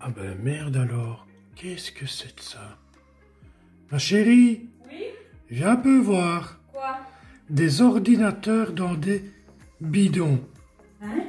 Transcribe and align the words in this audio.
Ah 0.00 0.10
ben 0.14 0.36
merde 0.42 0.76
alors, 0.76 1.26
qu'est-ce 1.56 1.90
que 1.92 2.06
c'est 2.06 2.36
de 2.36 2.40
ça? 2.40 2.78
Ma 3.90 3.98
chérie, 3.98 4.68
Oui? 4.88 5.04
Viens 5.50 5.72
un 5.72 5.76
peu 5.76 5.98
voir. 5.98 6.60
Quoi? 6.72 6.98
Des 7.50 7.80
ordinateurs 7.82 8.72
dans 8.72 8.94
des 8.94 9.24
bidons. 9.80 10.40
Hein? 11.02 11.24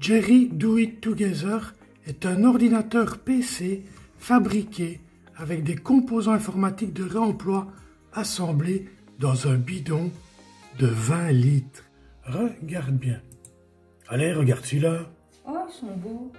Jerry 0.00 0.48
Do 0.48 0.78
It 0.78 1.00
Together 1.00 1.74
est 2.06 2.26
un 2.26 2.44
ordinateur 2.44 3.18
PC 3.18 3.82
fabriqué 4.18 5.00
avec 5.36 5.64
des 5.64 5.76
composants 5.76 6.32
informatiques 6.32 6.92
de 6.92 7.04
réemploi 7.04 7.68
assemblés 8.12 8.88
dans 9.18 9.48
un 9.48 9.54
bidon 9.56 10.10
de 10.78 10.86
20 10.86 11.30
litres. 11.32 11.84
Regarde 12.24 12.96
bien. 12.96 13.20
Allez, 14.08 14.32
regarde 14.32 14.64
celui-là. 14.64 15.00
Oh, 15.46 15.56
ils 15.68 15.72
sont 15.72 15.96
beaux. 15.96 16.32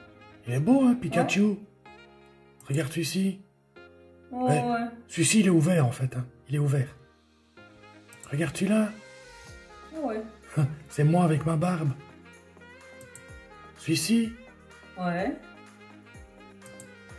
Il 0.47 0.53
est 0.53 0.59
beau, 0.59 0.83
hein, 0.85 0.95
Pikachu? 0.95 1.55
Regarde 2.67 2.91
celui-ci. 2.91 3.39
Oh, 4.31 4.47
Ouais. 4.47 4.61
ouais. 4.63 4.85
Celui-ci, 5.07 5.39
il 5.41 5.47
est 5.47 5.51
ouvert, 5.51 5.85
en 5.85 5.91
fait. 5.91 6.15
hein. 6.15 6.25
Il 6.49 6.55
est 6.55 6.59
ouvert. 6.59 6.87
Regarde 8.31 8.55
celui-là. 8.55 8.89
Oh, 9.97 10.07
ouais. 10.09 10.21
C'est 10.89 11.03
moi 11.03 11.23
avec 11.23 11.45
ma 11.45 11.55
barbe. 11.55 11.89
Celui-ci. 13.77 14.31
Ouais. 14.99 15.35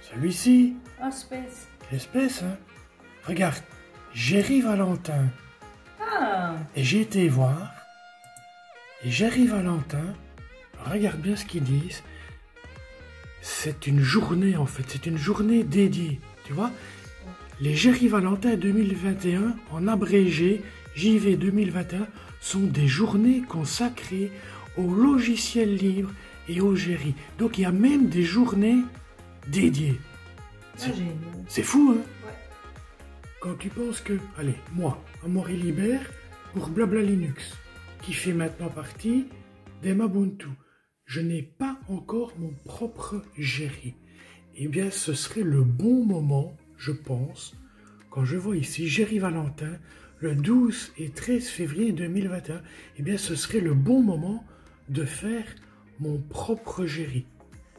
Celui-ci. 0.00 0.76
Oh, 1.02 1.10
space. 1.10 1.68
L'espèce, 1.92 2.42
hein 2.42 2.56
Regarde. 3.26 3.62
Jerry 4.14 4.60
Valentin. 4.60 5.26
Ah 6.00 6.54
Et 6.74 6.82
j'ai 6.82 7.02
été 7.02 7.28
voir. 7.28 7.72
Et 9.04 9.10
Jerry 9.10 9.46
Valentin, 9.46 10.14
regarde 10.84 11.20
bien 11.20 11.36
ce 11.36 11.44
qu'ils 11.44 11.62
disent. 11.62 12.02
C'est 13.42 13.86
une 13.86 14.00
journée 14.00 14.56
en 14.56 14.66
fait, 14.66 14.84
c'est 14.88 15.06
une 15.06 15.18
journée 15.18 15.62
dédiée. 15.62 16.18
Tu 16.44 16.52
vois 16.52 16.70
Les 17.60 17.74
Jerry 17.74 18.08
Valentin 18.08 18.56
2021, 18.56 19.54
en 19.70 19.86
abrégé, 19.86 20.62
JV 20.94 21.36
2021, 21.36 22.06
sont 22.40 22.60
des 22.60 22.88
journées 22.88 23.42
consacrées 23.42 24.32
au 24.76 24.92
logiciel 24.92 25.76
libre 25.76 26.10
et 26.48 26.60
au 26.60 26.74
Jerry. 26.74 27.14
Donc 27.38 27.58
il 27.58 27.62
y 27.62 27.66
a 27.66 27.72
même 27.72 28.08
des 28.08 28.24
journées 28.24 28.82
dédiées. 29.46 30.00
Ah. 30.82 30.90
C'est 31.48 31.62
fou, 31.62 31.94
hein 31.96 32.02
Ouais. 32.26 32.32
Quand 33.40 33.54
tu 33.54 33.68
penses 33.68 34.00
que, 34.00 34.18
allez, 34.36 34.56
moi, 34.72 35.02
Amaury 35.24 35.56
Libert, 35.56 36.10
pour 36.52 36.68
Blabla 36.68 37.02
Linux, 37.02 37.54
qui 38.02 38.12
fait 38.12 38.32
maintenant 38.32 38.68
partie 38.68 39.26
d'Emabuntu, 39.82 40.48
je 41.04 41.20
n'ai 41.20 41.42
pas 41.42 41.78
encore 41.88 42.32
mon 42.38 42.52
propre 42.64 43.22
Jerry. 43.36 43.94
Eh 44.56 44.68
bien, 44.68 44.90
ce 44.90 45.12
serait 45.14 45.42
le 45.42 45.62
bon 45.62 46.04
moment, 46.04 46.56
je 46.76 46.92
pense, 46.92 47.54
quand 48.10 48.24
je 48.24 48.36
vois 48.36 48.56
ici 48.56 48.88
Jerry 48.88 49.18
Valentin, 49.18 49.78
le 50.20 50.34
12 50.34 50.94
et 50.98 51.10
13 51.10 51.46
février 51.48 51.92
2021, 51.92 52.62
eh 52.96 53.02
bien, 53.02 53.18
ce 53.18 53.34
serait 53.34 53.60
le 53.60 53.74
bon 53.74 54.02
moment 54.02 54.44
de 54.88 55.04
faire 55.04 55.44
mon 56.00 56.18
propre 56.18 56.86
Jerry. 56.86 57.26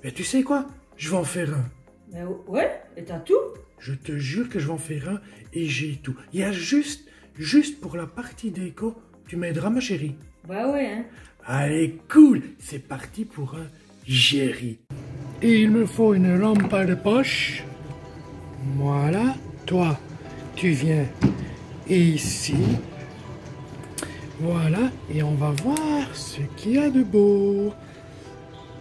Mais 0.03 0.11
tu 0.11 0.23
sais 0.23 0.43
quoi? 0.43 0.67
Je 0.95 1.09
vais 1.09 1.17
en 1.17 1.23
faire 1.23 1.53
un. 1.53 1.65
Mais 2.11 2.23
ouais, 2.47 2.81
et 2.95 3.03
t'as 3.03 3.19
tout? 3.19 3.33
Je 3.79 3.93
te 3.93 4.17
jure 4.17 4.49
que 4.49 4.59
je 4.59 4.67
vais 4.67 4.73
en 4.73 4.77
faire 4.77 5.09
un 5.09 5.21
et 5.53 5.65
j'ai 5.65 5.99
tout. 6.01 6.15
Il 6.33 6.39
y 6.39 6.43
a 6.43 6.51
juste, 6.51 7.07
juste 7.37 7.79
pour 7.81 7.97
la 7.97 8.07
partie 8.07 8.51
déco, 8.51 8.95
tu 9.27 9.35
m'aideras 9.35 9.69
ma 9.69 9.79
chérie. 9.79 10.15
Bah 10.47 10.71
ouais, 10.71 10.87
hein. 10.87 11.05
Allez, 11.45 11.97
cool, 12.09 12.41
c'est 12.59 12.79
parti 12.79 13.25
pour 13.25 13.55
un 13.55 13.67
Jerry. 14.05 14.79
Et 15.41 15.61
il 15.61 15.71
me 15.71 15.85
faut 15.85 16.13
une 16.13 16.37
lampe 16.37 16.73
de 16.73 16.95
poche. 16.95 17.63
Voilà, 18.75 19.35
toi, 19.65 19.99
tu 20.55 20.69
viens 20.69 21.05
ici. 21.89 22.55
Voilà, 24.39 24.91
et 25.13 25.23
on 25.23 25.35
va 25.35 25.51
voir 25.63 26.15
ce 26.15 26.41
qu'il 26.55 26.73
y 26.73 26.77
a 26.77 26.89
de 26.89 27.03
beau. 27.03 27.73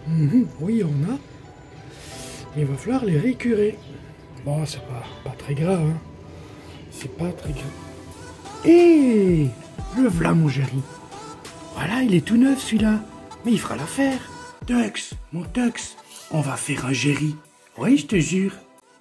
Mhm, 0.07 0.47
oui, 0.61 0.83
on 0.83 1.11
a. 1.11 1.17
Il 2.57 2.65
va 2.65 2.75
falloir 2.75 3.05
les 3.05 3.19
récurer. 3.19 3.77
Bon, 4.43 4.65
c'est 4.65 4.81
pas, 4.81 5.03
pas 5.23 5.35
très 5.37 5.53
grave. 5.53 5.79
Hein. 5.79 5.97
C'est 6.89 7.15
pas 7.15 7.31
très 7.31 7.51
grave. 7.51 8.65
Et 8.65 9.47
le 9.95 10.09
voilà 10.09 10.33
mon 10.33 10.47
Jerry. 10.47 10.81
Voilà, 11.75 12.01
il 12.01 12.15
est 12.15 12.25
tout 12.25 12.37
neuf 12.37 12.59
celui-là. 12.63 12.99
Mais 13.45 13.51
il 13.51 13.59
fera 13.59 13.75
l'affaire. 13.75 14.19
Tux, 14.65 15.13
mon 15.31 15.43
Tux, 15.43 15.95
on 16.31 16.41
va 16.41 16.55
faire 16.55 16.87
un 16.87 16.93
Jerry. 16.93 17.35
Oui, 17.77 17.97
je 17.97 18.07
te 18.07 18.15
jure. 18.15 18.53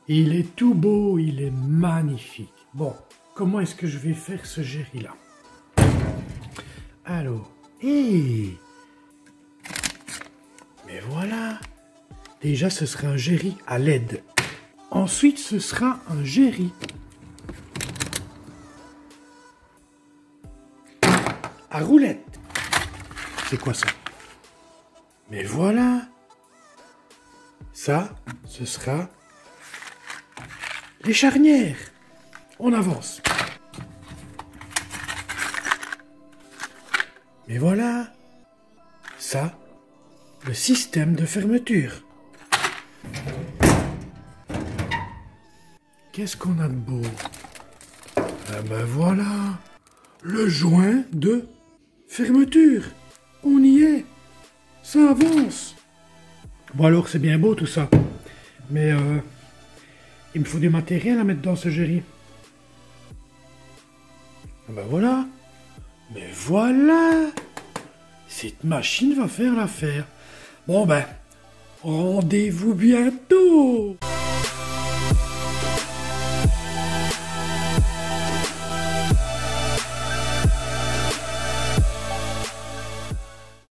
Il 0.07 0.37
est 0.37 0.55
tout 0.55 0.75
beau, 0.75 1.19
il 1.19 1.41
est 1.41 1.51
magnifique. 1.51 2.53
Bon, 2.75 2.95
comment 3.35 3.61
est-ce 3.61 3.75
que 3.75 3.87
je 3.87 3.97
vais 3.97 4.13
faire 4.13 4.45
ce 4.45 4.61
Jerry-là 4.61 5.15
Alors, 7.07 7.51
hé 7.83 8.59
Mais 10.87 11.01
voilà 11.09 11.59
Déjà, 12.47 12.71
ce 12.71 12.87
sera 12.87 13.09
un 13.09 13.17
Jerry 13.17 13.57
à 13.67 13.77
LED. 13.77 14.23
Ensuite, 14.93 15.37
ce 15.37 15.59
sera 15.59 15.99
un 16.09 16.23
Jerry 16.23 16.71
à 21.73 21.81
roulette. 21.81 22.39
C'est 23.51 23.61
quoi 23.61 23.75
ça? 23.75 23.89
Mais 25.29 25.43
voilà 25.43 26.03
Ça, 27.73 28.15
ce 28.45 28.65
sera 28.65 29.11
les 31.03 31.15
charnières. 31.15 31.91
On 32.61 32.73
avance. 32.73 33.23
Mais 37.49 37.59
voilà 37.59 38.13
Ça, 39.19 39.59
le 40.47 40.55
système 40.55 41.17
de 41.17 41.27
fermeture. 41.27 42.07
Qu'est-ce 46.13 46.37
qu'on 46.37 46.59
a 46.61 46.69
de 46.69 46.73
beau? 46.73 47.03
Ah 48.17 48.63
ben 48.71 48.85
voilà 48.85 49.59
Le 50.23 50.49
joint 50.49 51.05
de 51.13 51.47
fermeture. 52.09 52.85
On 53.45 53.63
y 53.63 53.83
est. 53.83 54.07
Ça 54.83 55.11
avance. 55.11 55.77
Bon 56.75 56.87
alors 56.87 57.09
c'est 57.09 57.19
bien 57.19 57.39
beau 57.39 57.55
tout 57.55 57.67
ça. 57.67 57.91
Mais 58.71 58.93
euh, 58.93 59.19
il 60.35 60.41
me 60.41 60.47
faut 60.47 60.59
du 60.59 60.71
matériel 60.71 61.19
à 61.19 61.25
mettre 61.25 61.43
dans 61.43 61.57
ce 61.57 61.69
Jerry. 61.69 62.03
Ah 64.69 64.73
ben 64.73 64.87
voilà. 64.89 65.27
Mais 66.15 66.29
voilà. 66.33 67.31
Cette 68.27 68.65
machine 68.65 69.15
va 69.15 69.29
faire 69.29 69.55
l'affaire. 69.55 70.07
Bon 70.67 70.87
ben, 70.87 71.05
rendez-vous 71.87 72.75
bientôt. 72.75 73.97